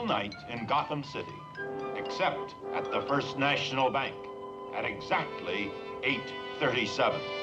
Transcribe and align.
Night 0.00 0.34
in 0.48 0.66
Gotham 0.66 1.04
City, 1.04 1.34
except 1.96 2.54
at 2.74 2.90
the 2.90 3.02
First 3.02 3.38
National 3.38 3.90
Bank 3.90 4.16
at 4.74 4.84
exactly 4.84 5.70
837. 6.02 7.41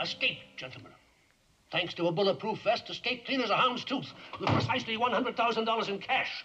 Escaped, 0.00 0.56
gentlemen. 0.56 0.92
Thanks 1.70 1.92
to 1.94 2.06
a 2.06 2.12
bulletproof 2.12 2.62
vest, 2.62 2.88
escaped 2.88 3.26
clean 3.26 3.40
as 3.40 3.50
a 3.50 3.56
hound's 3.56 3.84
tooth, 3.84 4.12
with 4.40 4.48
precisely 4.48 4.96
$100,000 4.96 5.88
in 5.88 5.98
cash. 5.98 6.44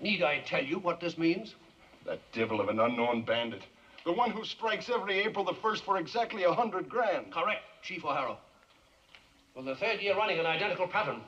Need 0.00 0.22
I 0.22 0.40
tell 0.40 0.64
you 0.64 0.78
what 0.78 1.00
this 1.00 1.18
means? 1.18 1.54
That 2.06 2.20
devil 2.32 2.60
of 2.60 2.68
an 2.68 2.80
unknown 2.80 3.22
bandit. 3.22 3.62
The 4.04 4.12
one 4.12 4.30
who 4.30 4.44
strikes 4.44 4.88
every 4.88 5.20
April 5.20 5.44
the 5.44 5.52
1st 5.52 5.82
for 5.82 5.98
exactly 5.98 6.44
a 6.44 6.52
hundred 6.52 6.88
grand. 6.88 7.32
Correct, 7.32 7.62
Chief 7.82 8.04
O'Hara. 8.04 8.36
For 9.54 9.62
the 9.62 9.76
third 9.76 10.00
year 10.00 10.16
running, 10.16 10.38
an 10.40 10.46
identical 10.46 10.88
pattern. 10.88 11.20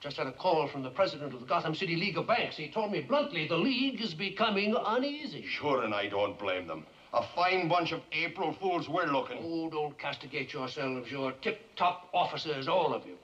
Just 0.00 0.16
had 0.16 0.28
a 0.28 0.32
call 0.32 0.68
from 0.68 0.82
the 0.82 0.90
president 0.90 1.34
of 1.34 1.40
the 1.40 1.46
Gotham 1.46 1.74
City 1.74 1.96
League 1.96 2.16
of 2.16 2.28
Banks. 2.28 2.56
He 2.56 2.68
told 2.68 2.92
me 2.92 3.00
bluntly 3.00 3.48
the 3.48 3.58
league 3.58 4.00
is 4.00 4.14
becoming 4.14 4.74
uneasy. 4.78 5.44
Sure, 5.46 5.82
and 5.82 5.92
I 5.92 6.06
don't 6.06 6.38
blame 6.38 6.66
them. 6.66 6.86
A 7.14 7.22
fine 7.34 7.68
bunch 7.68 7.92
of 7.92 8.02
April 8.12 8.52
fools 8.52 8.88
we're 8.88 9.06
looking. 9.06 9.38
Oh, 9.42 9.70
don't 9.70 9.98
castigate 9.98 10.52
yourselves. 10.52 11.10
You're 11.10 11.32
tip-top 11.32 12.08
officers, 12.12 12.68
all 12.68 12.92
of 12.92 13.06
you. 13.06 13.16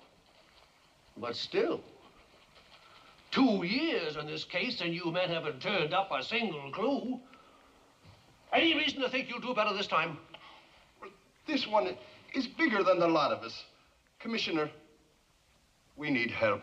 But 1.16 1.36
still, 1.36 1.80
two 3.30 3.62
years 3.64 4.16
in 4.16 4.27
this 4.27 4.44
case, 4.44 4.80
and 4.80 4.94
you 4.94 5.10
men 5.12 5.28
haven't 5.28 5.60
turned 5.60 5.92
up 5.92 6.10
a 6.10 6.22
single 6.22 6.72
clue. 6.72 7.20
Any 8.52 8.74
reason 8.74 9.00
to 9.02 9.08
think 9.10 9.28
you'll 9.28 9.40
do 9.40 9.55
better 9.55 9.74
this 9.74 9.86
time? 9.86 10.16
This 11.46 11.66
one 11.66 11.94
is 12.34 12.46
bigger 12.46 12.82
than 12.82 12.98
the 12.98 13.08
lot 13.08 13.32
of 13.32 13.42
us. 13.42 13.64
Commissioner, 14.18 14.70
we 15.96 16.10
need 16.10 16.30
help. 16.30 16.62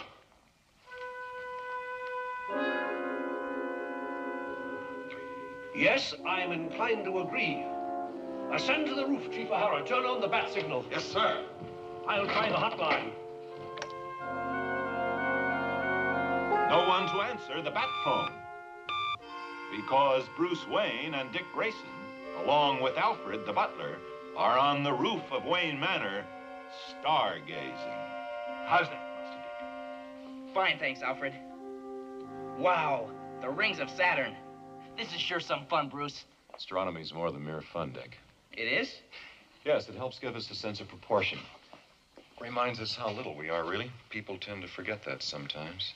Yes, 5.76 6.14
I'm 6.28 6.52
inclined 6.52 7.06
to 7.06 7.20
agree. 7.20 7.64
Ascend 8.52 8.88
to 8.88 8.96
the 8.96 9.06
roof, 9.08 9.32
Chief 9.32 9.50
O'Hara. 9.50 9.86
Turn 9.86 10.04
on 10.04 10.20
the 10.20 10.28
bat 10.28 10.52
signal. 10.52 10.84
Yes, 10.92 11.06
sir. 11.06 11.46
I'll 12.08 12.26
try 12.26 12.50
the 12.50 12.56
hotline. 12.56 13.12
No 16.70 16.88
one 16.88 17.08
to 17.08 17.22
answer 17.22 17.62
the 17.62 17.72
bat 17.72 17.88
phone. 18.04 18.32
Because 19.76 20.24
Bruce 20.36 20.68
Wayne 20.68 21.14
and 21.14 21.32
Dick 21.32 21.46
Grayson, 21.54 21.80
along 22.44 22.82
with 22.82 22.98
Alfred 22.98 23.46
the 23.46 23.54
butler, 23.54 23.98
are 24.36 24.58
on 24.58 24.84
the 24.84 24.92
roof 24.92 25.24
of 25.32 25.46
Wayne 25.46 25.80
Manor 25.80 26.26
stargazing. 26.90 28.08
How's 28.66 28.88
that, 28.88 29.02
Master 29.20 29.38
Dick? 30.46 30.54
Fine, 30.54 30.80
thanks, 30.80 31.02
Alfred. 31.02 31.34
Wow, 32.58 33.10
the 33.42 33.50
rings 33.50 33.80
of 33.80 33.90
Saturn. 33.90 34.36
This 35.02 35.16
is 35.16 35.20
sure 35.20 35.40
some 35.40 35.66
fun, 35.66 35.90
Bruce. 35.90 36.26
Astronomy's 36.56 37.12
more 37.12 37.32
than 37.32 37.44
mere 37.44 37.64
fun, 37.74 37.92
Dick. 37.92 38.20
It 38.54 38.66
is? 38.66 39.00
Yes, 39.66 39.90
it 39.90 39.96
helps 39.96 40.20
give 40.20 40.36
us 40.36 40.52
a 40.52 40.54
sense 40.54 40.80
of 40.80 40.88
proportion. 40.90 41.40
Reminds 42.40 42.80
us 42.80 42.96
how 42.96 43.10
little 43.10 43.36
we 43.36 43.50
are, 43.50 43.64
really. 43.64 43.90
People 44.12 44.38
tend 44.38 44.62
to 44.62 44.68
forget 44.68 45.04
that 45.06 45.24
sometimes. 45.24 45.94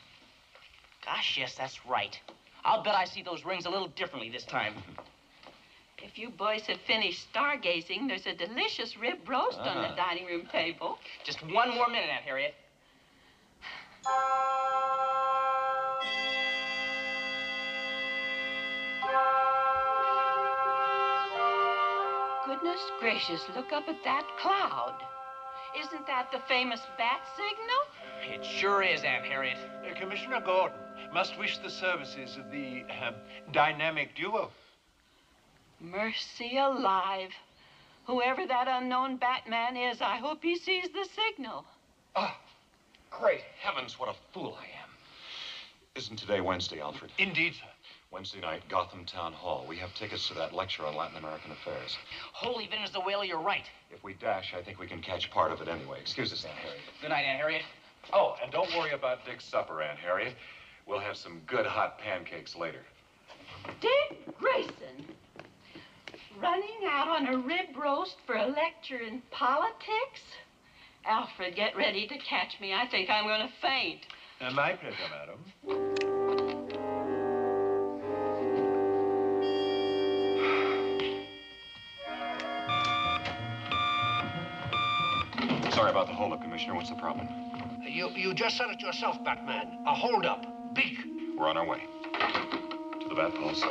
Gosh, 1.06 1.38
yes, 1.38 1.54
that's 1.54 1.86
right. 1.86 2.20
I'll 2.64 2.82
bet 2.82 2.96
I 2.96 3.06
see 3.06 3.22
those 3.22 3.46
rings 3.46 3.68
a 3.68 3.70
little 3.70 3.90
differently 3.90 4.30
this 4.32 4.44
time. 4.46 4.74
If 6.04 6.20
you 6.20 6.30
boys 6.30 6.62
have 6.68 6.80
finished 6.82 7.32
stargazing, 7.34 8.08
there's 8.08 8.28
a 8.28 8.34
delicious 8.34 8.96
rib 8.96 9.28
roast 9.28 9.58
on 9.60 9.82
the 9.82 9.90
Ah. 9.90 9.96
dining 9.96 10.26
room 10.28 10.46
table. 10.52 11.00
Just 11.24 11.42
one 11.52 11.74
more 11.74 11.88
minute, 11.88 12.10
Aunt 12.12 12.24
Harriet. 12.24 12.54
Goodness 22.56 22.92
gracious, 23.02 23.42
look 23.54 23.74
up 23.74 23.90
at 23.90 24.02
that 24.06 24.26
cloud. 24.40 24.96
Isn't 25.78 26.08
that 26.08 26.32
the 26.32 26.40
famous 26.48 26.80
bat 26.98 27.20
signal? 27.36 28.34
It 28.34 28.46
sure 28.46 28.82
is, 28.82 29.04
Aunt 29.04 29.26
Harriet. 29.26 29.58
Uh, 29.58 30.00
Commissioner 30.00 30.40
Gordon 30.40 30.78
must 31.14 31.38
wish 31.38 31.58
the 31.58 31.70
services 31.70 32.38
of 32.38 32.50
the 32.52 32.84
um, 33.06 33.16
dynamic 33.52 34.16
duo. 34.16 34.52
Mercy 35.82 36.58
alive. 36.58 37.32
Whoever 38.06 38.48
that 38.48 38.70
unknown 38.70 39.18
Batman 39.18 39.76
is, 39.76 40.00
I 40.00 40.16
hope 40.16 40.42
he 40.42 40.58
sees 40.58 40.88
the 40.90 41.06
signal. 41.14 41.66
Ah! 42.16 42.38
Great 43.12 43.42
heavens, 43.60 44.00
what 44.00 44.08
a 44.08 44.16
fool 44.34 44.58
I 44.58 44.66
am. 44.82 44.90
Isn't 45.96 46.18
today 46.18 46.40
Wednesday, 46.40 46.80
Alfred? 46.80 47.12
Indeed, 47.18 47.56
sir. 47.56 47.75
Wednesday 48.16 48.40
night, 48.40 48.64
Gotham 48.70 49.04
Town 49.04 49.34
Hall. 49.34 49.66
We 49.68 49.76
have 49.76 49.94
tickets 49.94 50.30
to 50.30 50.34
that 50.36 50.54
lecture 50.54 50.86
on 50.86 50.96
Latin 50.96 51.18
American 51.18 51.52
affairs. 51.52 51.98
Holy 52.32 52.66
Vinters 52.66 52.94
the 52.94 53.02
Whale, 53.02 53.26
you're 53.26 53.42
right. 53.42 53.66
If 53.92 54.06
we 54.06 54.14
dash, 54.14 54.54
I 54.58 54.64
think 54.64 54.80
we 54.80 54.88
can 54.88 55.02
catch 55.02 55.30
part 55.32 55.52
of 55.52 55.60
it 55.60 55.68
anyway. 55.68 56.00
Excuse 56.00 56.32
us, 56.32 56.46
Aunt 56.46 56.56
Harriet. 56.56 56.80
Good 57.02 57.10
night, 57.10 57.26
Aunt 57.26 57.40
Harriet. 57.40 57.64
Oh, 58.14 58.38
and 58.42 58.54
don't 58.54 58.74
worry 58.78 58.92
about 58.92 59.26
Dick's 59.26 59.44
supper, 59.44 59.82
Aunt 59.82 60.00
Harriet. 60.00 60.34
We'll 60.88 61.02
have 61.02 61.18
some 61.18 61.42
good 61.46 61.66
hot 61.66 62.00
pancakes 62.00 62.56
later. 62.56 62.86
Dick 63.82 64.38
Grayson. 64.40 65.14
Running 66.42 66.88
out 66.90 67.10
on 67.10 67.28
a 67.28 67.38
rib 67.38 67.76
roast 67.78 68.16
for 68.26 68.36
a 68.36 68.48
lecture 68.48 69.00
in 69.06 69.22
politics? 69.32 70.22
Alfred, 71.04 71.58
get 71.58 71.76
ready 71.76 72.08
to 72.08 72.18
catch 72.20 72.62
me. 72.62 72.74
I 72.74 72.88
think 72.88 73.10
I'm 73.10 73.26
going 73.26 73.46
to 73.46 73.54
faint. 73.62 74.00
Uh, 74.40 74.52
my 74.52 74.72
pleasure, 74.72 74.96
madam. 75.12 76.05
Sorry 85.86 85.94
about 85.94 86.08
the 86.08 86.16
holdup, 86.16 86.42
Commissioner. 86.42 86.74
What's 86.74 86.90
the 86.90 86.96
problem? 86.96 87.30
You, 87.84 88.10
you 88.16 88.34
just 88.34 88.58
said 88.58 88.72
it 88.72 88.82
yourself, 88.82 89.24
Batman. 89.24 89.78
A 89.86 89.94
holdup. 89.94 90.44
Big. 90.74 90.98
We're 91.38 91.48
on 91.48 91.58
our 91.58 91.68
way. 91.68 91.84
To 93.02 93.08
the 93.08 93.14
Bat 93.14 93.36
Poles. 93.36 93.64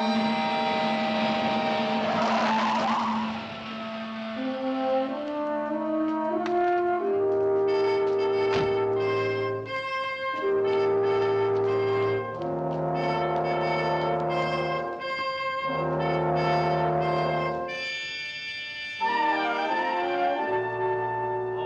Oh, 0.00 0.04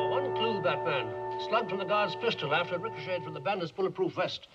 one 0.08 0.34
clue, 0.34 0.62
Batman. 0.62 1.12
Slug 1.48 1.68
from 1.68 1.78
the 1.78 1.84
guard's 1.84 2.14
pistol 2.16 2.54
after 2.54 2.76
it 2.76 2.80
ricocheted 2.80 3.24
from 3.24 3.34
the 3.34 3.40
bandit's 3.40 3.72
bulletproof 3.72 4.14
vest. 4.14 4.48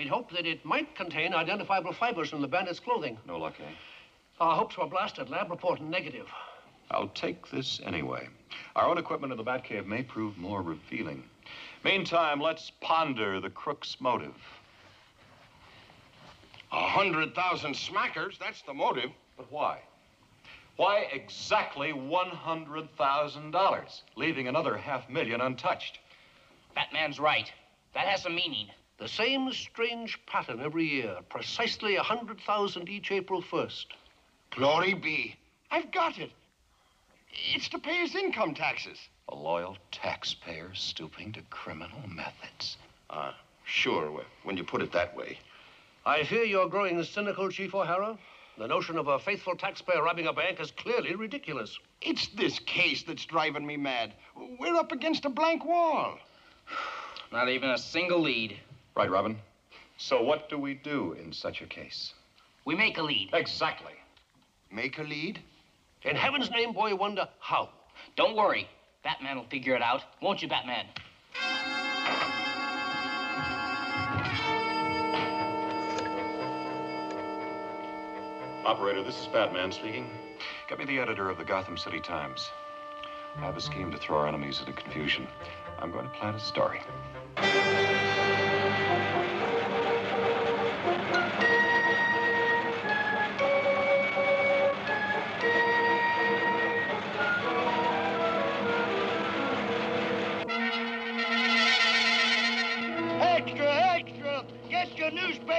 We'd 0.00 0.08
hoped 0.08 0.32
that 0.32 0.46
it 0.46 0.64
might 0.64 0.96
contain 0.96 1.34
identifiable 1.34 1.92
fibers 1.92 2.30
from 2.30 2.40
the 2.40 2.48
bandit's 2.48 2.80
clothing. 2.80 3.18
No 3.26 3.36
luck, 3.36 3.52
eh? 3.60 3.64
Our 4.40 4.56
hopes 4.56 4.78
were 4.78 4.86
blasted. 4.86 5.28
Lab 5.28 5.50
report 5.50 5.82
negative. 5.82 6.26
I'll 6.90 7.08
take 7.08 7.50
this 7.50 7.82
anyway. 7.84 8.26
Our 8.76 8.88
own 8.88 8.96
equipment 8.96 9.30
in 9.30 9.36
the 9.36 9.44
Batcave 9.44 9.84
may 9.84 10.02
prove 10.02 10.38
more 10.38 10.62
revealing. 10.62 11.24
Meantime, 11.84 12.40
let's 12.40 12.72
ponder 12.80 13.40
the 13.40 13.50
crook's 13.50 14.00
motive. 14.00 14.32
A 16.72 16.88
hundred 16.88 17.34
thousand 17.34 17.74
smackers, 17.74 18.38
that's 18.38 18.62
the 18.62 18.72
motive. 18.72 19.10
But 19.36 19.52
why? 19.52 19.82
Why 20.76 21.08
exactly 21.12 21.92
$100,000, 21.92 24.00
leaving 24.16 24.48
another 24.48 24.78
half 24.78 25.10
million 25.10 25.42
untouched? 25.42 25.98
Batman's 26.74 27.20
right. 27.20 27.52
That 27.92 28.06
has 28.06 28.22
some 28.22 28.34
meaning. 28.34 28.68
The 29.00 29.08
same 29.08 29.50
strange 29.54 30.20
pattern 30.26 30.60
every 30.60 30.84
year. 30.84 31.16
Precisely 31.30 31.94
a 31.94 32.00
100,000 32.00 32.86
each 32.86 33.10
April 33.10 33.40
1st. 33.40 33.86
Glory 34.50 34.92
be. 34.92 35.36
I've 35.70 35.90
got 35.90 36.18
it. 36.18 36.30
It's 37.54 37.70
to 37.70 37.78
pay 37.78 37.96
his 38.00 38.14
income 38.14 38.52
taxes. 38.52 38.98
A 39.30 39.34
loyal 39.34 39.78
taxpayer 39.90 40.74
stooping 40.74 41.32
to 41.32 41.40
criminal 41.48 42.02
methods. 42.08 42.76
Uh, 43.08 43.32
sure, 43.64 44.22
when 44.42 44.58
you 44.58 44.64
put 44.64 44.82
it 44.82 44.92
that 44.92 45.16
way. 45.16 45.38
I 46.04 46.24
fear 46.24 46.44
you're 46.44 46.68
growing 46.68 47.02
cynical, 47.02 47.48
Chief 47.48 47.74
O'Hara. 47.74 48.18
The 48.58 48.66
notion 48.66 48.98
of 48.98 49.08
a 49.08 49.18
faithful 49.18 49.56
taxpayer 49.56 50.02
robbing 50.02 50.26
a 50.26 50.34
bank 50.34 50.60
is 50.60 50.72
clearly 50.72 51.14
ridiculous. 51.14 51.78
It's 52.02 52.28
this 52.28 52.58
case 52.58 53.02
that's 53.04 53.24
driving 53.24 53.66
me 53.66 53.78
mad. 53.78 54.12
We're 54.58 54.76
up 54.76 54.92
against 54.92 55.24
a 55.24 55.30
blank 55.30 55.64
wall. 55.64 56.18
Not 57.32 57.48
even 57.48 57.70
a 57.70 57.78
single 57.78 58.20
lead. 58.20 58.58
Right, 59.00 59.10
Robin? 59.10 59.38
So 59.96 60.22
what 60.22 60.50
do 60.50 60.58
we 60.58 60.74
do 60.74 61.14
in 61.14 61.32
such 61.32 61.62
a 61.62 61.66
case? 61.66 62.12
We 62.66 62.74
make 62.74 62.98
a 62.98 63.02
lead. 63.02 63.30
Exactly. 63.32 63.94
Make 64.70 64.98
a 64.98 65.02
lead? 65.02 65.40
In 66.02 66.16
heaven's 66.16 66.50
name, 66.50 66.74
boy, 66.74 66.94
wonder 66.94 67.26
how. 67.38 67.70
Don't 68.14 68.36
worry. 68.36 68.68
Batman 69.02 69.38
will 69.38 69.46
figure 69.46 69.74
it 69.74 69.80
out. 69.80 70.02
Won't 70.20 70.42
you, 70.42 70.48
Batman? 70.48 70.84
Operator, 78.66 79.02
this 79.02 79.18
is 79.18 79.28
Batman 79.28 79.72
speaking. 79.72 80.10
Get 80.68 80.78
me 80.78 80.84
the 80.84 80.98
editor 80.98 81.30
of 81.30 81.38
the 81.38 81.44
Gotham 81.44 81.78
City 81.78 82.00
Times. 82.00 82.50
I 83.38 83.40
have 83.46 83.56
a 83.56 83.62
scheme 83.62 83.90
to 83.92 83.96
throw 83.96 84.18
our 84.18 84.28
enemies 84.28 84.60
into 84.60 84.74
confusion. 84.74 85.26
I'm 85.78 85.90
going 85.90 86.04
to 86.04 86.10
plant 86.10 86.36
a 86.36 86.40
story. 86.40 86.82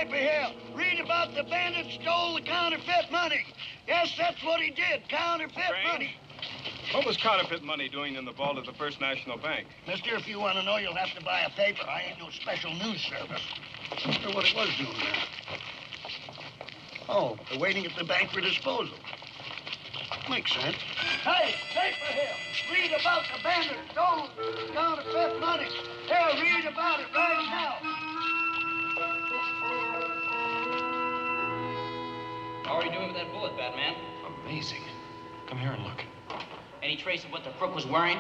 Newspaper 0.02 0.22
here. 0.22 0.48
Read 0.76 1.00
about 1.00 1.34
the 1.36 1.44
bandit 1.44 1.88
stole 2.02 2.36
the 2.36 2.42
counterfeit 2.42 3.12
money. 3.12 3.46
Yes, 3.88 4.14
that's 4.18 4.44
what 4.44 4.62
he 4.62 4.72
did. 4.72 5.08
Counterfeit 5.10 5.74
money. 5.92 6.16
What 6.94 7.06
was 7.06 7.18
counterfeit 7.18 7.64
money 7.64 7.90
doing 7.90 8.16
in 8.16 8.26
the 8.26 8.32
vault 8.32 8.58
of 8.58 8.66
the 8.66 8.74
First 8.74 9.00
National 9.00 9.38
Bank? 9.38 9.68
Mister, 9.88 10.16
if 10.16 10.28
you 10.28 10.40
want 10.40 10.58
to 10.58 10.64
know, 10.64 10.78
you'll 10.78 10.96
have 10.96 11.14
to 11.18 11.24
buy 11.24 11.42
a 11.42 11.50
paper. 11.52 11.84
I 11.88 12.04
ain't 12.10 12.20
no 12.20 12.30
special 12.30 12.74
news 12.74 13.02
service. 13.02 13.42
Wonder 14.06 14.36
what 14.36 14.46
it 14.46 14.56
was 14.56 14.70
doing 14.78 14.98
there. 15.00 15.24
Oh, 17.10 17.38
they're 17.50 17.60
waiting 17.60 17.86
at 17.86 17.96
the 17.98 18.04
bank 18.04 18.32
for 18.32 18.42
disposal. 18.42 18.96
Makes 20.30 20.54
sense. 20.54 20.78
Hey, 21.24 21.56
paper 21.74 22.14
here. 22.14 22.36
Read 22.72 22.92
about 23.00 23.24
the 23.36 23.44
bandit 23.44 23.78
stole 23.92 24.30
counterfeit 24.74 25.40
money. 25.40 25.68
Here, 26.08 26.42
read 26.42 26.66
about 26.66 27.00
it 27.00 27.08
right 27.16 27.48
now. 27.50 27.91
How 32.72 32.78
are 32.78 32.86
you 32.86 32.92
doing 32.92 33.08
with 33.08 33.18
that 33.18 33.30
bullet, 33.34 33.58
Batman? 33.58 33.96
Amazing. 34.46 34.84
Come 35.46 35.58
here 35.58 35.72
and 35.72 35.84
look. 35.84 36.06
Any 36.82 36.96
trace 36.96 37.26
of 37.26 37.32
what 37.34 37.44
the 37.44 37.50
crook 37.50 37.76
was 37.76 37.86
wearing? 37.86 38.20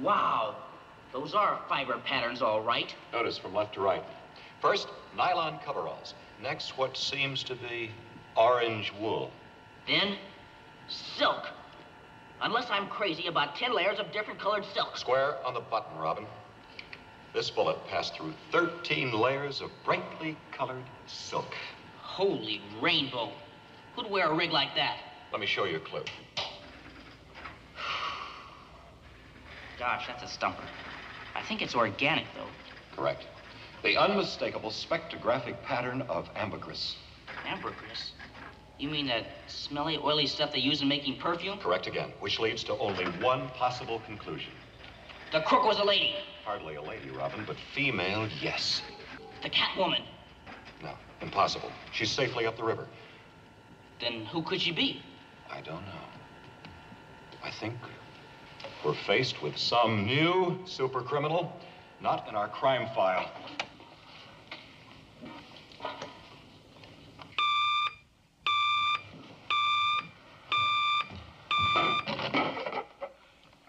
Wow. 0.00 0.56
Those 1.12 1.34
are 1.34 1.60
fiber 1.68 1.98
patterns, 1.98 2.40
all 2.40 2.62
right. 2.62 2.94
Notice 3.12 3.36
from 3.36 3.52
left 3.52 3.74
to 3.74 3.82
right. 3.82 4.02
First, 4.62 4.88
nylon 5.14 5.58
coveralls. 5.66 6.14
Next, 6.42 6.78
what 6.78 6.96
seems 6.96 7.42
to 7.42 7.54
be 7.56 7.90
orange 8.38 8.90
wool. 8.98 9.30
Then, 9.86 10.16
silk. 10.88 11.46
Unless 12.40 12.68
I'm 12.70 12.86
crazy, 12.86 13.26
about 13.26 13.54
10 13.54 13.74
layers 13.74 13.98
of 13.98 14.10
different 14.12 14.40
colored 14.40 14.64
silk. 14.72 14.96
Square 14.96 15.44
on 15.44 15.52
the 15.52 15.60
button, 15.60 15.98
Robin. 15.98 16.24
This 17.34 17.50
bullet 17.50 17.76
passed 17.88 18.14
through 18.14 18.32
13 18.50 19.12
layers 19.12 19.60
of 19.60 19.70
brightly 19.84 20.38
colored 20.52 20.84
silk. 21.06 21.54
Holy 22.12 22.60
rainbow. 22.82 23.32
Who'd 23.96 24.10
wear 24.10 24.30
a 24.30 24.34
rig 24.34 24.50
like 24.50 24.74
that? 24.76 24.98
Let 25.32 25.40
me 25.40 25.46
show 25.46 25.64
you 25.64 25.76
a 25.76 25.80
clue. 25.80 26.04
Gosh, 29.78 30.06
that's 30.06 30.22
a 30.22 30.28
stumper. 30.28 30.62
I 31.34 31.42
think 31.42 31.62
it's 31.62 31.74
organic, 31.74 32.26
though. 32.34 32.50
Correct. 32.94 33.24
The 33.82 33.96
unmistakable 33.96 34.68
spectrographic 34.68 35.62
pattern 35.62 36.02
of 36.02 36.28
ambergris. 36.36 36.96
Ambergris. 37.46 38.12
You 38.78 38.90
mean 38.90 39.06
that 39.06 39.24
smelly, 39.46 39.96
oily 39.96 40.26
stuff 40.26 40.52
they 40.52 40.58
use 40.58 40.82
in 40.82 40.88
making 40.88 41.16
perfume? 41.16 41.58
Correct 41.60 41.86
again, 41.86 42.12
which 42.20 42.38
leads 42.38 42.62
to 42.64 42.76
only 42.76 43.06
one 43.22 43.48
possible 43.56 44.02
conclusion. 44.04 44.52
The 45.32 45.40
crook 45.40 45.64
was 45.64 45.78
a 45.78 45.84
lady. 45.84 46.14
Hardly 46.44 46.74
a 46.74 46.82
lady, 46.82 47.08
Robin, 47.08 47.42
but 47.46 47.56
female, 47.74 48.28
yes. 48.42 48.82
The 49.42 49.48
Catwoman. 49.48 50.02
Impossible. 51.22 51.70
She's 51.92 52.10
safely 52.10 52.46
up 52.46 52.56
the 52.56 52.64
river. 52.64 52.86
Then 54.00 54.26
who 54.26 54.42
could 54.42 54.60
she 54.60 54.72
be? 54.72 55.02
I 55.48 55.60
don't 55.60 55.84
know. 55.86 56.02
I 57.42 57.50
think 57.50 57.74
we're 58.84 58.94
faced 58.94 59.40
with 59.40 59.56
some 59.56 60.04
new 60.04 60.58
super 60.66 61.00
criminal, 61.00 61.56
not 62.00 62.28
in 62.28 62.34
our 62.34 62.48
crime 62.48 62.88
file. 62.94 63.30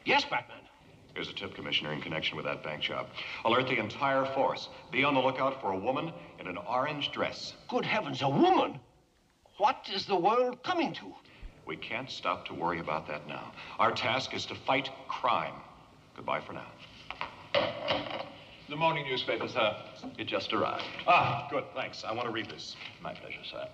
Yes, 0.05 0.25
Batman. 0.25 0.52
Here's 1.13 1.29
a 1.29 1.33
tip, 1.33 1.53
Commissioner, 1.53 1.93
in 1.93 2.01
connection 2.01 2.37
with 2.37 2.45
that 2.45 2.63
bank 2.63 2.81
job. 2.81 3.07
Alert 3.45 3.67
the 3.67 3.77
entire 3.77 4.25
force. 4.33 4.69
Be 4.91 5.03
on 5.03 5.13
the 5.13 5.19
lookout 5.19 5.61
for 5.61 5.71
a 5.71 5.77
woman 5.77 6.11
in 6.39 6.47
an 6.47 6.57
orange 6.57 7.11
dress. 7.11 7.53
Good 7.69 7.85
heavens, 7.85 8.23
a 8.23 8.29
woman? 8.29 8.79
What 9.57 9.87
is 9.93 10.07
the 10.07 10.15
world 10.15 10.63
coming 10.63 10.91
to? 10.93 11.13
We 11.67 11.77
can't 11.77 12.09
stop 12.09 12.45
to 12.47 12.53
worry 12.53 12.79
about 12.79 13.07
that 13.07 13.27
now. 13.27 13.51
Our 13.77 13.91
task 13.91 14.33
is 14.33 14.45
to 14.47 14.55
fight 14.55 14.89
crime. 15.07 15.53
Goodbye 16.15 16.41
for 16.41 16.53
now. 16.53 16.67
The 18.69 18.75
morning 18.75 19.05
newspaper, 19.07 19.47
sir. 19.47 19.75
It 20.17 20.25
just 20.25 20.51
arrived. 20.51 20.83
Ah, 21.07 21.47
good, 21.51 21.65
thanks. 21.75 22.03
I 22.03 22.11
want 22.11 22.27
to 22.27 22.33
read 22.33 22.49
this. 22.49 22.75
My 23.01 23.13
pleasure, 23.13 23.43
sir. 23.43 23.67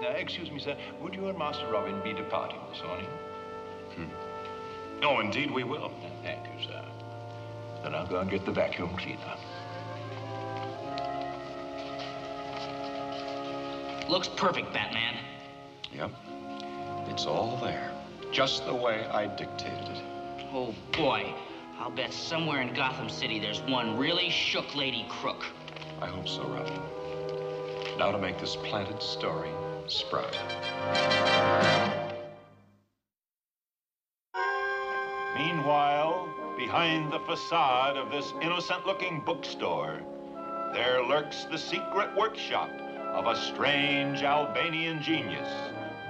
Now, 0.00 0.12
excuse 0.12 0.50
me, 0.50 0.58
sir. 0.58 0.76
Would 1.02 1.14
you 1.14 1.28
and 1.28 1.38
Master 1.38 1.66
Robin 1.70 2.00
be 2.02 2.14
departing 2.14 2.58
this 2.72 2.82
morning? 2.82 3.06
Hmm. 3.94 4.04
Oh, 5.02 5.20
indeed 5.20 5.50
we 5.50 5.62
will. 5.62 5.84
Uh, 5.84 6.08
thank 6.22 6.42
you, 6.46 6.66
sir. 6.66 6.82
Then 7.82 7.94
I'll 7.94 8.06
go 8.06 8.20
and 8.20 8.30
get 8.30 8.46
the 8.46 8.52
vacuum 8.52 8.96
cleaner. 8.96 9.36
Looks 14.08 14.28
perfect, 14.28 14.72
Batman. 14.72 15.16
Yep. 15.94 16.10
It's 17.08 17.26
all 17.26 17.58
there. 17.62 17.92
Just 18.32 18.64
the 18.64 18.74
way 18.74 19.04
I 19.04 19.26
dictated 19.26 19.88
it. 19.88 20.02
Oh, 20.52 20.74
boy. 20.92 21.34
I'll 21.78 21.90
bet 21.90 22.12
somewhere 22.12 22.62
in 22.62 22.72
Gotham 22.72 23.10
City 23.10 23.38
there's 23.38 23.60
one 23.62 23.98
really 23.98 24.30
shook 24.30 24.74
lady 24.74 25.04
crook. 25.10 25.44
I 26.00 26.06
hope 26.06 26.26
so, 26.26 26.42
Robin. 26.44 26.80
Now 27.98 28.12
to 28.12 28.18
make 28.18 28.38
this 28.38 28.56
planted 28.56 29.02
story 29.02 29.50
sprout. 29.90 30.36
Meanwhile, 35.36 36.28
behind 36.56 37.12
the 37.12 37.20
facade 37.20 37.96
of 37.96 38.10
this 38.10 38.32
innocent-looking 38.42 39.22
bookstore, 39.24 40.00
there 40.72 41.02
lurks 41.02 41.44
the 41.44 41.58
secret 41.58 42.16
workshop 42.16 42.70
of 43.14 43.26
a 43.26 43.36
strange 43.36 44.22
Albanian 44.22 45.02
genius, 45.02 45.48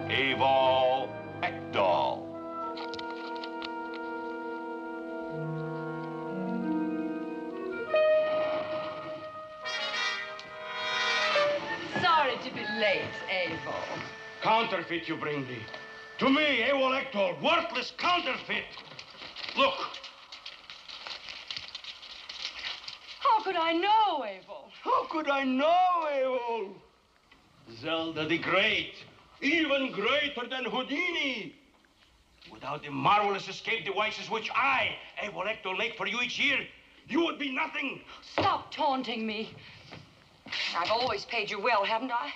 Eivol 0.09 1.09
Ekdol. 1.43 2.30
Late. 12.81 13.03
Counterfeit 14.41 15.07
you 15.07 15.15
bring 15.17 15.47
me. 15.47 15.59
To 16.19 16.31
me, 16.31 16.63
Eivol 16.63 16.99
Ekdol, 16.99 17.39
worthless 17.43 17.93
counterfeit. 17.99 18.65
Look, 19.59 19.75
How 23.21 23.43
could 23.43 23.57
I 23.57 23.73
know, 23.73 24.25
Avo? 24.25 24.71
how 24.83 25.05
could 25.09 25.29
I 25.29 25.45
know, 25.45 26.09
Ewell? 26.17 26.75
Zelda 27.83 28.27
the 28.27 28.39
Great, 28.39 28.95
even 29.43 29.93
greater 29.93 30.49
than 30.49 30.65
Houdini. 30.65 31.55
Without 32.51 32.83
the 32.83 32.91
marvelous 32.91 33.47
escape 33.47 33.85
devices 33.85 34.31
which 34.31 34.51
I, 34.55 34.97
Eivol 35.23 35.45
Ekdol, 35.45 35.77
make 35.77 35.97
for 35.99 36.07
you 36.07 36.23
each 36.23 36.39
year, 36.39 36.61
you 37.09 37.27
would 37.27 37.39
be 37.39 37.53
nothing. 37.53 38.01
Stop 38.23 38.73
taunting 38.73 39.27
me. 39.27 39.51
I've 40.77 40.91
always 40.91 41.25
paid 41.25 41.51
you 41.51 41.61
well, 41.61 41.85
haven't 41.85 42.13
I? 42.13 42.33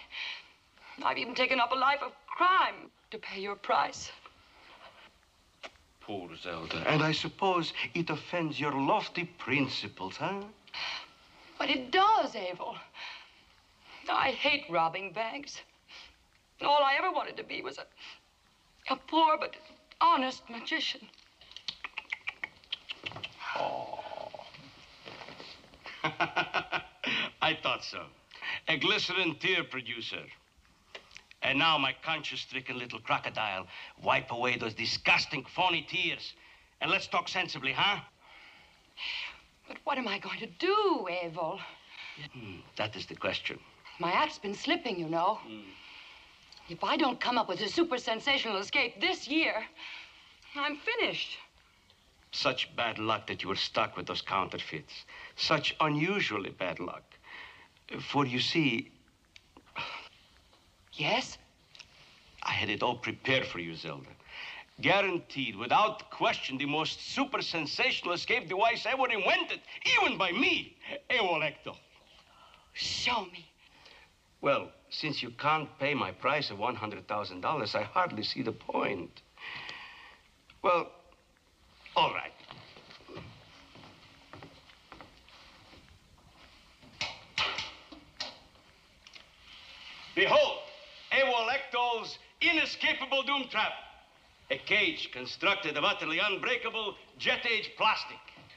I've 1.02 1.18
even 1.18 1.34
taken 1.34 1.60
up 1.60 1.72
a 1.72 1.74
life 1.74 2.00
of 2.02 2.12
crime 2.26 2.90
to 3.10 3.18
pay 3.18 3.40
your 3.40 3.56
price. 3.56 4.10
Poor 6.00 6.28
Zelda. 6.36 6.84
And 6.86 7.02
I 7.02 7.12
suppose 7.12 7.72
it 7.94 8.10
offends 8.10 8.60
your 8.60 8.72
lofty 8.72 9.24
principles, 9.38 10.16
huh? 10.16 10.42
But 11.58 11.70
it 11.70 11.90
does, 11.90 12.36
Abel. 12.36 12.76
I 14.08 14.30
hate 14.30 14.64
robbing 14.68 15.12
banks. 15.12 15.60
All 16.60 16.82
I 16.82 16.94
ever 16.98 17.10
wanted 17.10 17.36
to 17.38 17.44
be 17.44 17.62
was 17.62 17.78
a, 17.78 17.86
a 18.92 18.96
poor 18.96 19.38
but 19.38 19.56
honest 20.00 20.42
magician. 20.50 21.00
I 27.44 27.52
thought 27.62 27.84
so. 27.84 28.04
A 28.68 28.78
glycerin 28.78 29.34
tear 29.38 29.64
producer. 29.64 30.24
And 31.42 31.58
now 31.58 31.76
my 31.76 31.94
conscience-stricken 32.02 32.78
little 32.78 33.00
crocodile 33.00 33.66
wipe 34.02 34.30
away 34.30 34.56
those 34.56 34.72
disgusting 34.72 35.44
phony 35.54 35.82
tears. 35.82 36.32
And 36.80 36.90
let's 36.90 37.06
talk 37.06 37.28
sensibly, 37.28 37.72
huh? 37.72 38.00
But 39.68 39.76
what 39.84 39.98
am 39.98 40.08
I 40.08 40.18
going 40.18 40.38
to 40.38 40.46
do, 40.46 41.06
Abel? 41.22 41.60
Hmm, 42.32 42.60
that 42.76 42.96
is 42.96 43.04
the 43.04 43.14
question. 43.14 43.58
My 43.98 44.10
act's 44.10 44.38
been 44.38 44.54
slipping, 44.54 44.98
you 44.98 45.10
know. 45.10 45.38
If 46.70 46.82
I 46.82 46.96
don't 46.96 47.20
come 47.20 47.36
up 47.36 47.50
with 47.50 47.60
a 47.60 47.68
super 47.68 47.98
sensational 47.98 48.56
escape 48.56 49.02
this 49.02 49.28
year, 49.28 49.66
I'm 50.56 50.78
finished. 50.78 51.36
Such 52.32 52.74
bad 52.74 52.98
luck 52.98 53.26
that 53.26 53.42
you 53.42 53.50
were 53.50 53.54
stuck 53.70 53.98
with 53.98 54.06
those 54.06 54.22
counterfeits. 54.22 55.04
Such 55.36 55.76
unusually 55.78 56.50
bad 56.50 56.80
luck. 56.80 57.04
For 58.00 58.26
you 58.26 58.40
see, 58.40 58.90
Yes? 60.96 61.38
I 62.42 62.52
had 62.52 62.70
it 62.70 62.82
all 62.82 62.96
prepared 62.96 63.46
for 63.46 63.58
you, 63.58 63.74
Zelda. 63.74 64.10
Guaranteed, 64.80 65.56
without 65.56 66.10
question, 66.10 66.58
the 66.58 66.66
most 66.66 67.00
super 67.00 67.42
sensational 67.42 68.12
escape 68.12 68.48
device 68.48 68.86
ever 68.86 69.10
invented, 69.10 69.60
even 69.98 70.18
by 70.18 70.32
me, 70.32 70.76
Ekdol. 71.10 71.76
Show 72.72 73.26
me. 73.26 73.46
Well, 74.40 74.70
since 74.90 75.22
you 75.22 75.30
can't 75.30 75.68
pay 75.78 75.94
my 75.94 76.10
price 76.10 76.50
of 76.50 76.58
$100,000, 76.58 77.74
I 77.74 77.82
hardly 77.82 78.22
see 78.24 78.42
the 78.42 78.52
point. 78.52 79.22
Well, 80.62 80.90
all 81.96 82.12
right. 82.12 82.33
Behold, 90.24 90.60
Ekdol's 91.12 92.18
inescapable 92.40 93.22
doom 93.24 93.44
trap. 93.50 93.72
A 94.50 94.56
cage 94.56 95.10
constructed 95.12 95.76
of 95.76 95.84
utterly 95.84 96.18
unbreakable 96.18 96.94
jet-age 97.18 97.72
plastic. 97.76 98.16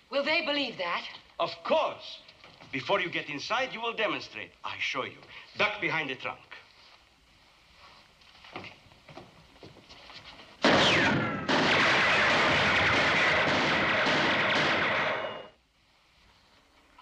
Will 0.10 0.24
they 0.24 0.46
believe 0.46 0.78
that? 0.78 1.04
Of 1.42 1.52
course. 1.66 2.20
Before 2.72 3.02
you 3.02 3.10
get 3.10 3.30
inside, 3.30 3.74
you 3.74 3.82
will 3.82 3.92
demonstrate. 3.92 4.52
I 4.64 4.76
show 4.80 5.04
you. 5.04 5.18
Duck 5.58 5.82
behind 5.82 6.10
the 6.10 6.16
trunk. 6.16 6.40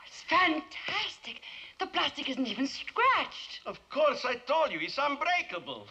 It's 0.08 0.24
fantastic. 0.28 1.42
The 1.80 1.86
plastic 2.06 2.30
isn't 2.30 2.48
even 2.48 2.68
scratched. 2.68 3.62
Of 3.66 3.80
course, 3.90 4.24
I 4.26 4.36
told 4.36 4.72
you, 4.72 4.80
it's 4.80 5.00
unbreakable. 5.00 5.88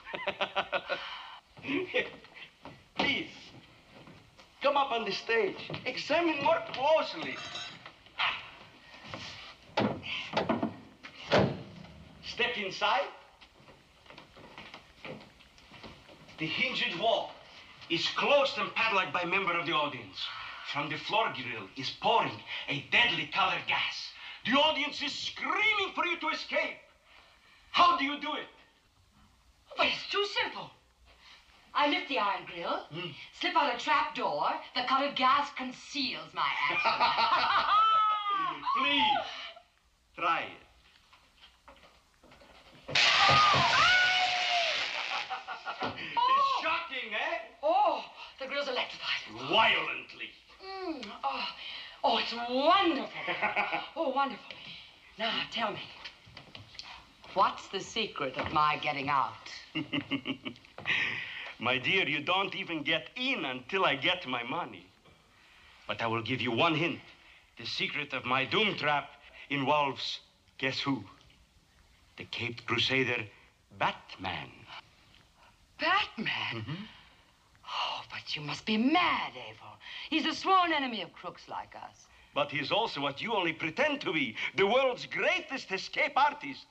Please, 2.97 3.31
come 4.63 4.77
up 4.77 4.93
on 4.93 5.05
the 5.05 5.11
stage. 5.11 5.57
Examine 5.85 6.41
more 6.45 6.63
closely. 6.73 7.37
Step 12.25 12.59
inside. 12.65 13.09
The 16.39 16.47
hinged 16.47 17.01
wall 17.01 17.33
is 17.91 18.07
closed 18.17 18.57
and 18.59 18.73
padlocked 18.77 19.13
by 19.13 19.23
a 19.23 19.27
member 19.27 19.59
of 19.59 19.67
the 19.67 19.73
audience. 19.73 20.19
From 20.73 20.89
the 20.91 20.97
floor 20.97 21.33
grill 21.35 21.67
is 21.77 21.91
pouring 22.01 22.41
a 22.69 22.85
deadly 22.93 23.29
colored 23.35 23.63
gas. 23.67 24.14
The 24.45 24.53
audience 24.53 25.03
is 25.03 25.13
screaming 25.13 25.95
for 25.95 26.05
you 26.05 26.19
to 26.21 26.29
escape. 26.29 26.77
How 27.71 27.97
do 27.97 28.05
you 28.05 28.21
do 28.21 28.35
it? 28.35 28.47
But 29.77 29.87
it's 29.87 30.11
too 30.11 30.25
simple. 30.43 30.71
I 31.75 31.89
lift 31.89 32.09
the 32.09 32.19
iron 32.19 32.45
grill, 32.47 32.87
slip 33.41 33.57
out 33.57 33.75
a 33.75 33.79
trap 33.79 34.15
door, 34.15 34.47
the 34.77 34.83
colored 34.87 35.17
gas 35.17 35.49
conceals 35.57 36.33
my 36.33 36.47
action. 36.71 36.93
Please, 38.79 39.03
try 40.17 40.41
it. 40.43 40.65
It's 46.07 46.63
shocking, 46.63 47.13
eh? 47.13 47.39
oh, 47.63 48.05
the 48.39 48.47
grill's 48.47 48.69
electrified. 48.69 49.49
Violently. 49.49 50.31
Mm, 50.63 51.05
oh, 51.25 51.47
oh, 52.05 52.19
it's 52.19 52.35
wonderful. 52.51 53.09
oh, 53.97 54.11
wonderful. 54.11 54.45
Now, 55.19 55.43
tell 55.51 55.73
me, 55.73 55.81
what's 57.35 57.67
the 57.69 57.81
secret 57.81 58.37
of 58.37 58.53
my 58.53 58.79
getting 58.83 59.09
out? 59.09 59.33
My 61.59 61.79
dear, 61.79 62.09
you 62.09 62.21
don't 62.21 62.55
even 62.55 62.83
get 62.83 63.09
in 63.17 63.45
until 63.45 63.85
I 63.85 63.95
get 63.95 64.27
my 64.27 64.43
money. 64.43 64.87
But 65.87 66.03
I 66.03 66.07
will 66.07 66.23
give 66.23 66.41
you 66.41 66.51
one 66.51 66.75
hint. 66.75 66.99
The 67.59 67.67
secret 67.67 68.13
of 68.13 68.25
my 68.25 68.45
doom 68.45 68.77
trap 68.77 69.11
involves, 69.51 70.21
guess 70.59 70.81
who? 70.81 71.05
The 72.17 72.25
Caped 72.25 72.67
Crusader, 72.67 73.25
Batman. 73.79 74.51
Batman? 75.79 76.65
Oh, 76.67 76.94
but 78.15 78.37
you 78.37 78.43
must 78.43 78.65
be 78.65 78.77
mad, 78.77 79.33
Abel. 79.33 79.77
He's 80.09 80.25
a 80.27 80.35
sworn 80.35 80.73
enemy 80.73 81.03
of 81.03 81.13
crooks 81.13 81.49
like 81.49 81.75
us. 81.75 82.07
But 82.33 82.51
he's 82.51 82.71
also 82.71 83.01
what 83.01 83.21
you 83.21 83.33
only 83.33 83.53
pretend 83.53 84.01
to 84.03 84.13
be, 84.13 84.37
the 84.57 84.67
world's 84.67 85.07
greatest 85.07 85.73
escape 85.73 86.13
artist. 86.17 86.67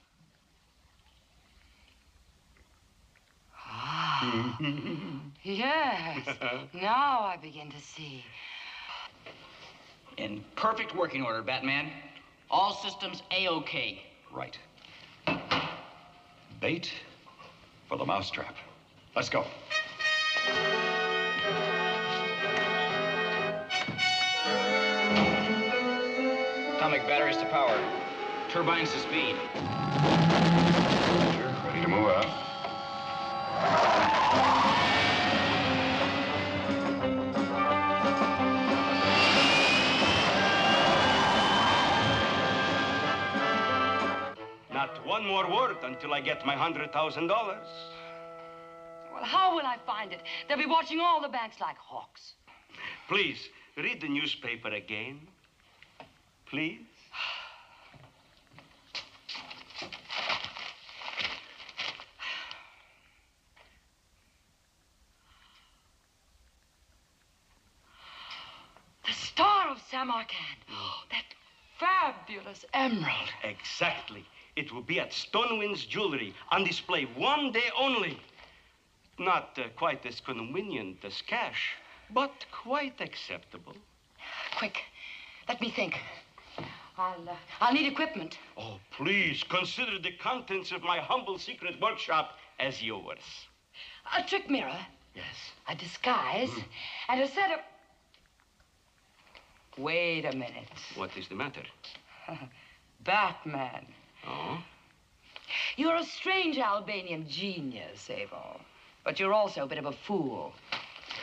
Ah. 3.66 4.58
yes. 5.44 6.28
Now 6.74 7.20
I 7.22 7.38
begin 7.42 7.70
to 7.72 7.80
see. 7.82 8.24
In 10.18 10.44
perfect 10.56 10.96
working 10.96 11.24
order, 11.24 11.42
Batman. 11.42 11.92
All 12.50 12.74
systems 12.74 13.22
A-OK. 13.32 14.02
Right. 14.32 14.58
Bait 16.62 16.92
for 17.90 17.98
the 17.98 18.06
mousetrap. 18.06 18.56
Let's 19.16 19.30
go. 19.30 19.46
Atomic 27.04 27.08
batteries 27.08 27.38
to 27.38 27.46
power. 27.46 27.80
Turbines 28.50 28.92
to 28.92 29.00
speed. 29.00 29.36
Ready 31.66 31.82
to 31.82 31.88
move 31.88 32.10
out. 32.10 32.28
Not 44.72 45.06
one 45.06 45.26
more 45.26 45.50
word 45.50 45.78
until 45.84 46.14
I 46.14 46.22
get 46.22 46.46
my 46.46 46.56
hundred 46.56 46.92
thousand 46.92 47.28
dollars. 47.28 47.68
Well, 49.14 49.24
how 49.24 49.56
will 49.56 49.66
I 49.66 49.78
find 49.86 50.12
it? 50.12 50.22
They'll 50.48 50.58
be 50.58 50.66
watching 50.66 51.00
all 51.00 51.22
the 51.22 51.30
banks 51.30 51.60
like 51.60 51.78
hawks. 51.78 52.34
Please, 53.08 53.50
read 53.78 54.02
the 54.02 54.10
newspaper 54.10 54.70
again. 54.70 55.20
Please. 56.46 56.82
The 69.06 69.14
Samarkand. 70.04 70.60
that 71.12 71.24
fabulous 71.80 72.66
emerald. 72.74 73.30
Exactly. 73.44 74.26
It 74.58 74.74
will 74.74 74.82
be 74.82 75.00
at 75.00 75.12
Stonewind's 75.14 75.86
Jewelry 75.86 76.34
on 76.52 76.66
display 76.66 77.06
one 77.16 77.54
day 77.54 77.70
only. 77.78 78.20
Not 79.18 79.58
uh, 79.58 79.70
quite 79.78 80.06
as 80.06 80.20
convenient 80.20 80.98
as 81.06 81.22
cash, 81.22 81.76
but 82.10 82.46
quite 82.52 83.00
acceptable. 83.00 83.76
Quick, 84.58 84.82
let 85.48 85.62
me 85.62 85.70
think. 85.70 85.98
I'll, 86.98 87.30
uh, 87.30 87.36
I'll 87.62 87.74
need 87.74 87.88
equipment. 87.90 88.38
Oh, 88.58 88.80
please 88.92 89.42
consider 89.48 90.00
the 90.00 90.12
contents 90.12 90.74
of 90.74 90.84
my 90.84 90.98
humble 91.00 91.40
secret 91.40 91.80
workshop 91.82 92.38
as 92.60 92.84
yours. 92.84 93.24
A 94.18 94.22
trick 94.24 94.50
mirror, 94.50 94.86
Yes. 95.16 95.52
a 95.70 95.76
disguise, 95.76 96.52
and 97.08 97.22
a 97.22 97.28
set 97.30 97.52
of. 97.52 97.60
Wait 99.78 100.26
a 100.26 100.36
minute. 100.36 100.70
What 100.96 101.18
is 101.18 101.28
the 101.28 101.36
matter? 101.36 101.64
Batman. 103.04 103.86
Oh? 104.28 104.64
You're 105.76 105.96
a 105.96 106.04
strange 106.04 106.58
Albanian 106.58 107.28
genius, 107.28 108.10
Abel. 108.10 108.62
But 109.04 109.20
you're 109.20 109.34
also 109.34 109.64
a 109.64 109.68
bit 109.68 109.80
of 109.80 109.86
a 109.86 109.92
fool. 109.92 110.54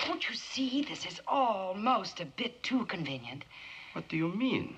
Don't 0.06 0.28
you 0.28 0.34
see 0.34 0.82
this 0.82 1.06
is 1.06 1.20
almost 1.28 2.20
a 2.20 2.24
bit 2.24 2.62
too 2.62 2.84
convenient? 2.86 3.44
What 3.92 4.08
do 4.08 4.16
you 4.16 4.28
mean? 4.34 4.76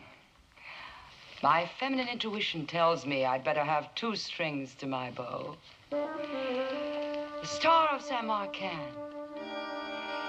My 1.42 1.68
feminine 1.80 2.08
intuition 2.08 2.66
tells 2.66 3.06
me 3.06 3.24
I'd 3.24 3.42
better 3.42 3.64
have 3.64 3.94
two 3.94 4.14
strings 4.14 4.74
to 4.76 4.86
my 4.86 5.10
bow. 5.10 5.56
The 5.90 7.46
Star 7.46 7.88
of 7.88 8.02
Samarkand. 8.02 8.94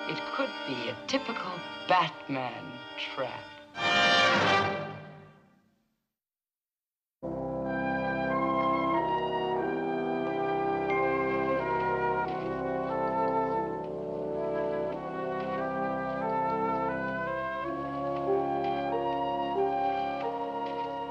It 0.10 0.20
could 0.36 0.50
be 0.68 0.90
a 0.90 0.98
typical 1.08 1.52
Batman 1.88 2.72
trap. 2.98 3.44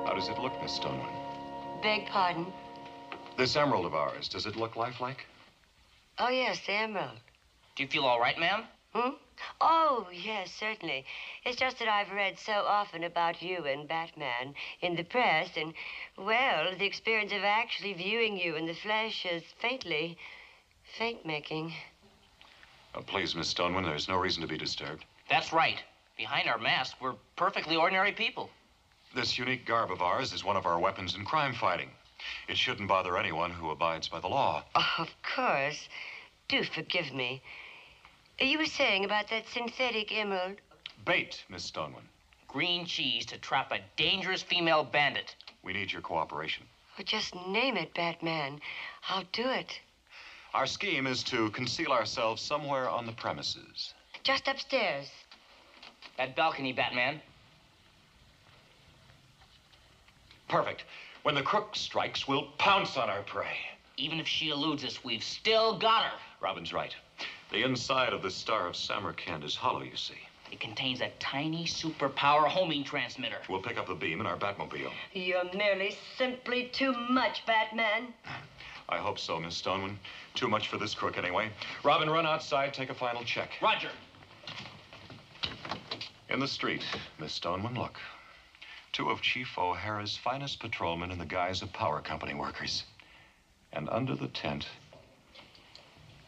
How 0.05 0.15
does 0.15 0.29
it 0.29 0.39
look, 0.39 0.53
Miss 0.63 0.73
Stoneman? 0.73 1.07
Beg 1.83 2.07
pardon? 2.07 2.47
This 3.37 3.57
emerald 3.57 3.87
of 3.87 3.95
ours, 3.95 4.29
does 4.29 4.47
it 4.47 4.57
look 4.57 4.77
lifelike? 4.77 5.27
Oh, 6.19 6.29
yes, 6.29 6.61
the 6.67 6.73
emerald. 6.73 7.19
Do 7.75 7.83
you 7.83 7.89
feel 7.89 8.05
all 8.05 8.21
right, 8.21 8.39
ma'am? 8.39 8.65
Hmm? 8.93 9.15
Oh, 9.61 10.07
yes, 10.13 10.51
certainly. 10.53 11.05
It's 11.45 11.59
just 11.59 11.79
that 11.79 11.89
I've 11.89 12.13
read 12.13 12.39
so 12.39 12.53
often 12.53 13.05
about 13.05 13.41
you 13.41 13.65
and 13.65 13.89
Batman 13.89 14.55
in 14.83 14.97
the 14.97 15.03
press, 15.03 15.51
and, 15.57 15.73
well, 16.19 16.73
the 16.79 16.85
experience 16.85 17.33
of 17.33 17.43
actually 17.43 17.95
viewing 17.95 18.37
you 18.37 18.57
in 18.57 18.67
the 18.67 18.75
flesh 18.75 19.25
is 19.25 19.43
faintly 19.61 20.19
faint 20.99 21.25
making. 21.25 21.73
Uh, 22.95 23.01
please, 23.01 23.35
Miss 23.35 23.49
Stoneman, 23.49 23.85
there's 23.85 24.09
no 24.09 24.17
reason 24.17 24.43
to 24.43 24.49
be 24.49 24.59
disturbed. 24.59 25.05
That's 25.31 25.53
right. 25.53 25.83
Behind 26.19 26.49
our 26.49 26.59
mask, 26.59 26.97
we're 27.01 27.15
perfectly 27.37 27.77
ordinary 27.77 28.13
people. 28.13 28.51
This 29.15 29.39
unique 29.39 29.67
garb 29.67 29.91
of 29.91 30.03
ours 30.03 30.33
is 30.33 30.45
one 30.45 30.57
of 30.57 30.67
our 30.67 30.79
weapons 30.79 31.15
in 31.15 31.25
crime 31.25 31.55
fighting. 31.55 31.91
It 32.49 32.59
shouldn't 32.59 32.89
bother 32.89 33.17
anyone 33.17 33.51
who 33.51 33.71
abides 33.71 34.09
by 34.09 34.21
the 34.21 34.29
law. 34.29 34.65
Oh, 34.75 34.95
of 34.99 35.09
course. 35.23 35.89
Do 36.49 36.63
forgive 36.65 37.13
me. 37.13 37.43
You 38.43 38.59
were 38.59 38.67
saying 38.67 39.05
about 39.05 39.29
that 39.29 39.47
synthetic 39.49 40.11
emerald? 40.11 40.57
Bait, 41.05 41.45
Miss 41.49 41.63
Stoneman. 41.63 42.03
Green 42.49 42.85
cheese 42.85 43.25
to 43.27 43.39
trap 43.39 43.71
a 43.71 43.79
dangerous 43.97 44.43
female 44.43 44.83
bandit. 44.83 45.37
We 45.63 45.73
need 45.73 45.93
your 45.93 46.03
cooperation. 46.03 46.67
Well, 46.99 47.05
just 47.05 47.37
name 47.47 47.77
it, 47.77 47.95
Batman. 47.95 48.61
I'll 49.09 49.25
do 49.33 49.49
it. 49.49 49.79
Our 50.55 50.67
scheme 50.67 51.07
is 51.07 51.23
to 51.25 51.51
conceal 51.51 51.93
ourselves 51.93 52.43
somewhere 52.43 52.91
on 52.91 53.07
the 53.07 53.13
premises. 53.13 53.95
Just 54.25 54.49
upstairs. 54.49 55.09
That 56.19 56.35
balcony, 56.35 56.73
Batman. 56.73 57.21
Perfect. 60.49 60.83
When 61.23 61.37
the 61.37 61.43
crook 61.43 61.77
strikes, 61.77 62.27
we'll 62.27 62.49
pounce 62.59 62.97
on 62.97 63.09
our 63.09 63.23
prey. 63.23 63.57
Even 63.97 64.19
if 64.19 64.27
she 64.27 64.51
eludes 64.51 64.85
us, 64.85 65.05
we've 65.05 65.23
still 65.23 65.79
got 65.79 66.05
her. 66.05 66.19
Robin's 66.41 66.73
right. 66.73 66.95
The 67.53 67.65
inside 67.65 68.15
of 68.15 68.23
the 68.23 68.31
Star 68.31 68.67
of 68.67 68.75
Samarkand 68.75 69.45
is 69.45 69.55
hollow, 69.55 69.83
you 69.83 69.95
see. 69.95 70.17
It 70.51 70.59
contains 70.59 71.03
a 71.03 71.11
tiny 71.19 71.67
superpower 71.67 72.49
homing 72.49 72.83
transmitter. 72.83 73.37
We'll 73.47 73.61
pick 73.61 73.77
up 73.77 73.87
the 73.87 73.95
beam 73.95 74.21
in 74.21 74.27
our 74.27 74.39
Batmobile. 74.39 74.91
You're 75.13 75.53
merely 75.53 75.95
simply 76.17 76.71
too 76.73 76.95
much, 77.11 77.45
Batman. 77.45 78.15
I 78.89 78.97
hope 78.97 79.19
so, 79.19 79.39
Miss 79.39 79.55
Stoneman. 79.55 79.99
Too 80.35 80.49
much 80.49 80.69
for 80.69 80.79
this 80.79 80.95
crook, 80.95 81.19
anyway. 81.19 81.51
Robin, 81.85 82.09
run 82.09 82.25
outside, 82.25 82.73
take 82.73 82.89
a 82.89 82.95
final 82.95 83.23
check. 83.23 83.51
Roger. 83.61 83.91
In 86.31 86.41
the 86.41 86.49
street, 86.49 86.85
Miss 87.19 87.35
Stoneman, 87.35 87.75
look. 87.75 88.01
Two 88.93 89.11
of 89.11 89.21
Chief 89.21 89.59
O'Hara's 89.59 90.17
finest 90.17 90.59
patrolmen 90.59 91.11
in 91.11 91.19
the 91.19 91.27
guise 91.27 91.61
of 91.61 91.71
power 91.75 92.01
company 92.01 92.33
workers. 92.33 92.85
And 93.75 93.91
under 93.91 94.15
the 94.15 94.29
tent, 94.29 94.67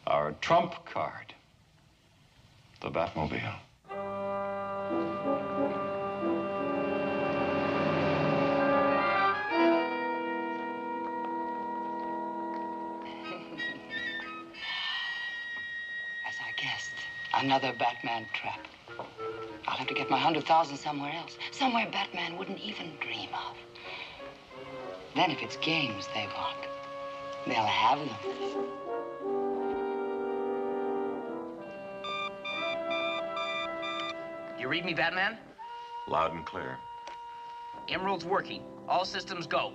our 0.07 0.33
trump 0.33 0.73
card, 0.85 1.33
the 2.81 2.89
Batmobile. 2.89 3.55
As 16.27 16.35
I 16.39 16.51
guessed, 16.55 16.91
another 17.33 17.73
Batman 17.73 18.27
trap. 18.33 18.59
I'll 19.67 19.77
have 19.77 19.87
to 19.87 19.95
get 19.95 20.11
my 20.11 20.19
hundred 20.19 20.45
thousand 20.45 20.77
somewhere 20.77 21.13
else, 21.13 21.37
somewhere 21.51 21.87
Batman 21.91 22.37
wouldn't 22.37 22.59
even 22.59 22.91
dream 22.99 23.29
of. 23.33 23.57
Then, 25.15 25.31
if 25.31 25.41
it's 25.41 25.55
games 25.57 26.07
they 26.13 26.27
want, 26.35 26.57
they'll 27.47 27.63
have 27.63 27.97
them. 27.99 28.84
You 34.65 34.71
read 34.71 34.83
me, 34.83 34.95
Batman? 34.95 35.37
Loud 36.07 36.33
and 36.33 36.43
clear. 36.43 36.79
Emerald's 37.87 38.25
working. 38.25 38.63
All 38.87 39.05
systems 39.05 39.45
go. 39.45 39.71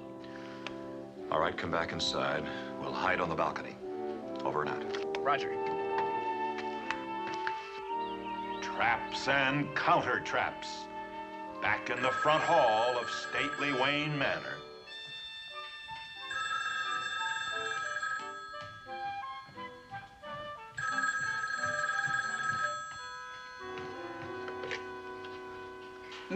All 1.31 1.39
right, 1.39 1.57
come 1.57 1.71
back 1.71 1.93
inside. 1.93 2.43
We'll 2.83 2.93
hide 2.93 3.21
on 3.21 3.29
the 3.29 3.37
balcony. 3.37 3.77
Over 4.45 4.63
and 4.63 4.71
out. 4.71 5.17
Roger. 5.21 5.55
Traps 8.63 9.29
and 9.29 9.73
counter 9.77 10.19
traps. 10.19 10.67
Back 11.63 11.91
in 11.91 12.03
the 12.03 12.11
front 12.11 12.43
hall 12.43 12.99
of 12.99 13.09
stately 13.09 13.73
Wayne 13.81 14.19
Manor. 14.19 14.57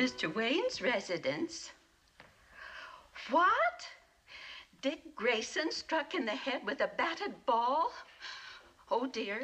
Mr. 0.05 0.35
Wayne's 0.35 0.83
residence. 0.83 1.71
What? 3.31 3.89
Dick 4.83 5.01
Grayson 5.17 5.73
struck 5.73 6.15
in 6.15 6.27
the 6.27 6.33
head 6.33 6.61
with 6.67 6.83
a 6.83 6.91
batted 6.99 7.33
ball? 7.47 7.91
Oh, 8.91 9.07
dear. 9.07 9.41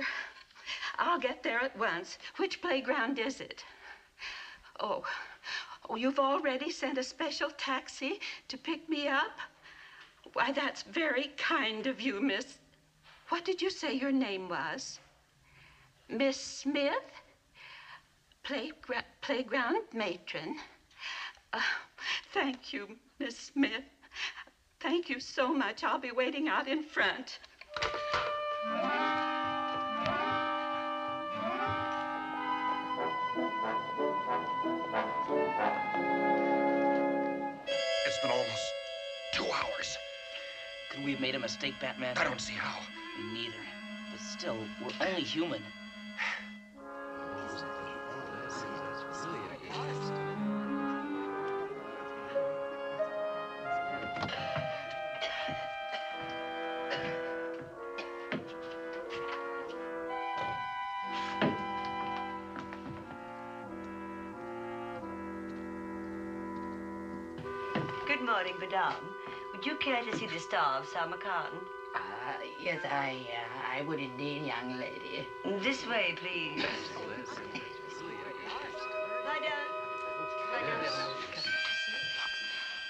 I'll 0.99 1.19
get 1.19 1.43
there 1.43 1.61
at 1.61 1.79
once. 1.79 2.19
Which 2.37 2.61
playground 2.61 3.19
is 3.19 3.41
it? 3.41 3.65
Oh, 4.81 5.03
Oh, 5.89 5.97
you've 5.97 6.19
already 6.19 6.71
sent 6.71 6.99
a 6.99 7.03
special 7.03 7.51
taxi 7.51 8.21
to 8.49 8.59
pick 8.59 8.87
me 8.87 9.09
up? 9.09 9.39
Why, 10.35 10.53
that's 10.53 10.83
very 10.83 11.29
kind 11.39 11.87
of 11.87 12.03
you, 12.03 12.21
Miss. 12.21 12.59
What 13.31 13.47
did 13.47 13.63
you 13.63 13.71
say 13.71 13.95
your 13.95 14.13
name 14.13 14.51
was? 14.51 15.01
Miss 16.07 16.37
Smith? 16.37 17.20
Playgra- 18.45 19.05
playground 19.21 19.85
matron. 19.93 20.57
Uh, 21.53 21.61
thank 22.33 22.73
you, 22.73 22.97
Miss 23.19 23.37
Smith. 23.37 23.85
Thank 24.81 25.09
you 25.11 25.21
so 25.21 25.53
much. 25.53 25.85
I'll 25.85 25.99
be 25.99 26.11
waiting 26.13 26.49
out 26.49 26.67
in 26.69 26.83
front. 26.83 27.39
It's 38.07 38.19
been 38.23 38.31
almost 38.31 38.73
two 39.33 39.45
hours. 39.45 39.99
Could 40.91 41.05
we 41.05 41.13
have 41.13 41.21
made 41.21 41.35
a 41.35 41.39
mistake, 41.39 41.75
Batman? 41.81 42.17
I 42.17 42.25
don't 42.25 42.41
see 42.41 42.55
how. 42.55 42.81
Me 43.19 43.43
neither. 43.43 43.55
But 44.11 44.21
still, 44.21 44.57
we're 44.83 45.07
only 45.07 45.23
human. 45.23 45.63
Morning, 68.41 68.59
madame. 68.59 69.05
Would 69.53 69.67
you 69.67 69.75
care 69.77 70.03
to 70.03 70.17
see 70.17 70.27
the 70.27 70.39
star 70.39 70.81
of 70.81 70.89
Samarkand? 70.89 71.53
Uh, 71.95 71.99
yes, 72.59 72.81
I, 72.91 73.27
uh, 73.29 73.79
I 73.79 73.83
would 73.83 74.01
indeed, 74.01 74.47
young 74.47 74.79
lady. 74.79 75.29
This 75.63 75.87
way, 75.87 76.15
please. 76.17 76.65
An 76.65 77.61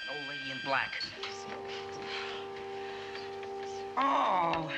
old 0.09 0.29
lady 0.29 0.51
in 0.53 0.57
black. 0.63 1.01
Oh, 3.97 4.71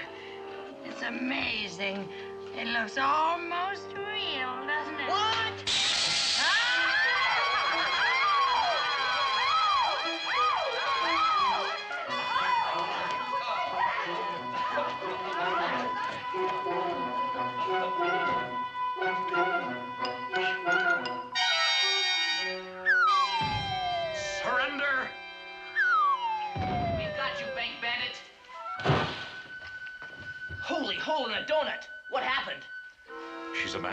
it's 0.86 1.04
amazing. 1.04 2.10
It 2.58 2.66
looks 2.70 2.98
almost 2.98 3.93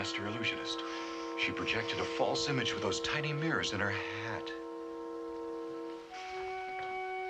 master 0.01 0.25
illusionist. 0.25 0.81
She 1.37 1.51
projected 1.51 1.99
a 1.99 2.03
false 2.03 2.49
image 2.49 2.73
with 2.73 2.81
those 2.81 3.01
tiny 3.01 3.33
mirrors 3.33 3.73
in 3.73 3.79
her 3.79 3.91
hat. 3.91 4.51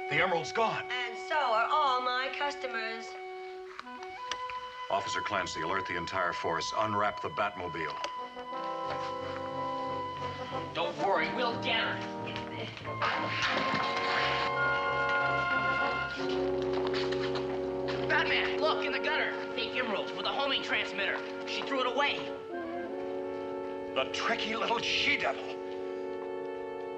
The 0.09 0.15
emerald's 0.23 0.53
gone. 0.53 0.83
And 1.05 1.17
so 1.27 1.35
are 1.35 1.67
all 1.69 2.01
my 2.01 2.29
customers. 2.39 3.09
Officer 4.89 5.19
Clancy, 5.19 5.63
alert 5.63 5.85
the 5.85 5.97
entire 5.97 6.31
force. 6.31 6.71
Unwrap 6.79 7.21
the 7.21 7.27
Batmobile. 7.31 7.93
Don't 10.73 10.97
worry, 11.05 11.27
we'll 11.35 11.61
get 11.61 11.81
her. 11.81 11.99
Batman, 18.07 18.61
look, 18.61 18.85
in 18.85 18.93
the 18.93 18.99
gutter. 18.99 19.33
Fake 19.57 19.75
emeralds 19.75 20.13
with 20.15 20.25
a 20.25 20.29
homing 20.29 20.63
transmitter. 20.63 21.17
She 21.47 21.63
threw 21.63 21.81
it 21.81 21.93
away. 21.93 22.17
The 23.95 24.05
tricky 24.13 24.55
little 24.55 24.79
she-devil. 24.79 25.43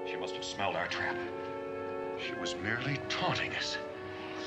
She 0.08 0.16
must 0.16 0.34
have 0.36 0.44
smelled 0.44 0.76
our 0.76 0.86
trap. 0.86 1.16
She 2.24 2.32
was 2.34 2.54
merely 2.62 3.00
taunting 3.08 3.52
us. 3.54 3.76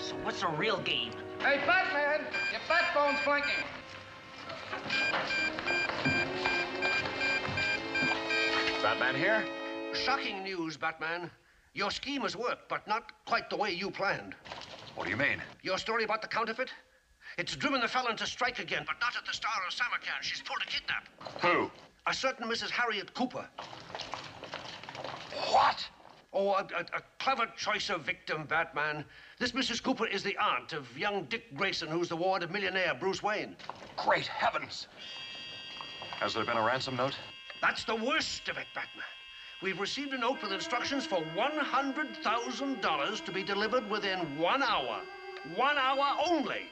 So 0.02 0.16
what's 0.24 0.40
the 0.40 0.48
real 0.48 0.78
game? 0.78 1.12
Hey, 1.40 1.60
Batman, 1.66 2.26
your 2.52 2.62
bat 2.70 2.86
phone's 2.94 3.20
blinking. 3.26 3.52
Batman 8.82 9.16
here? 9.16 9.44
Shocking 9.94 10.42
news, 10.42 10.78
Batman. 10.78 11.30
Your 11.74 11.92
scheme 11.92 12.22
has 12.22 12.38
worked, 12.38 12.70
but 12.70 12.88
not 12.88 13.12
quite 13.26 13.50
the 13.50 13.58
way 13.58 13.74
you 13.74 13.92
planned. 13.92 14.36
What 14.96 15.04
do 15.04 15.10
you 15.10 15.18
mean? 15.18 15.42
Your 15.64 15.78
story 15.78 16.06
about 16.06 16.22
the 16.22 16.28
counterfeit? 16.30 16.70
It's 17.38 17.56
driven 17.56 17.82
the 17.82 17.88
felon 17.90 18.16
to 18.18 18.26
strike 18.26 18.60
again, 18.60 18.84
but 18.88 18.96
not 19.02 19.18
at 19.18 19.26
the 19.26 19.34
Star 19.34 19.52
of 19.68 19.74
Samarkand. 19.74 20.24
She's 20.24 20.42
pulled 20.42 20.62
a 20.62 20.66
kidnap. 20.66 21.08
Who? 21.42 21.70
A 22.08 22.14
certain 22.14 22.48
Mrs. 22.48 22.70
Harriet 22.70 23.14
Cooper. 23.14 23.46
What? 25.50 25.86
Oh, 26.32 26.52
a, 26.54 26.66
a, 26.74 26.86
a 26.98 27.02
clever 27.20 27.48
choice 27.58 27.90
of 27.90 28.04
victim, 28.04 28.46
Batman. 28.46 29.04
This 29.40 29.52
Mrs. 29.52 29.84
Cooper 29.84 30.08
is 30.08 30.24
the 30.24 30.38
aunt 30.38 30.72
of 30.72 30.98
young 30.98 31.26
Dick 31.26 31.54
Grayson, 31.58 31.90
who's 31.90 32.08
the 32.08 32.16
ward 32.16 32.44
of 32.44 32.52
millionaire 32.52 32.94
Bruce 32.94 33.22
Wayne. 33.22 33.58
Great 33.98 34.26
heavens! 34.26 34.88
Has 36.12 36.34
there 36.34 36.46
been 36.46 36.56
a 36.56 36.64
ransom 36.64 36.96
note? 36.96 37.18
That's 37.62 37.84
the 37.84 37.96
worst 37.96 38.48
of 38.48 38.58
it, 38.58 38.68
Batman. 38.74 39.04
We've 39.62 39.80
received 39.80 40.14
a 40.14 40.18
note 40.18 40.42
with 40.42 40.54
instructions 40.54 41.06
for 41.06 41.22
$100,000 41.36 43.26
to 43.26 43.32
be 43.34 43.44
delivered 43.44 43.90
within 43.90 44.20
one 44.38 44.64
hour. 44.64 45.02
One 45.56 45.78
hour 45.78 46.16
only. 46.26 46.70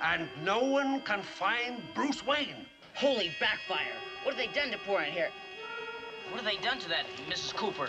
And 0.00 0.28
no 0.44 0.62
one 0.62 1.00
can 1.00 1.22
find 1.22 1.82
Bruce 1.92 2.24
Wayne. 2.24 2.66
Holy 2.94 3.30
backfire. 3.40 3.96
What 4.22 4.34
have 4.34 4.46
they 4.46 4.52
done 4.52 4.70
to 4.70 4.78
poor 4.78 5.00
Aunt 5.00 5.12
Harriet? 5.12 5.32
What 6.30 6.42
have 6.42 6.44
they 6.44 6.62
done 6.62 6.78
to 6.80 6.88
that 6.88 7.06
Mrs. 7.28 7.54
Cooper? 7.54 7.88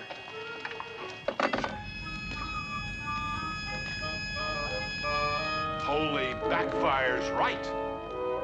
Holy 5.83 6.33
backfire's 6.49 7.29
right. 7.31 7.65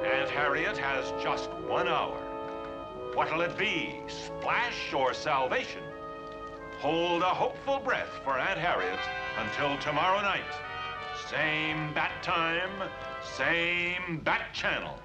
Aunt 0.05 0.29
Harriet 0.29 0.77
has 0.77 1.11
just 1.23 1.49
one 1.67 1.87
hour. 1.87 2.17
What'll 3.13 3.41
it 3.41 3.57
be, 3.57 4.01
splash 4.07 4.93
or 4.93 5.13
salvation? 5.13 5.81
Hold 6.79 7.23
a 7.23 7.25
hopeful 7.25 7.79
breath 7.79 8.09
for 8.23 8.37
Aunt 8.37 8.59
Harriet 8.59 8.99
until 9.39 9.77
tomorrow 9.79 10.21
night. 10.21 10.43
Same 11.29 11.93
bat 11.93 12.11
time, 12.21 12.89
same 13.23 14.21
bat 14.23 14.53
channel. 14.53 14.99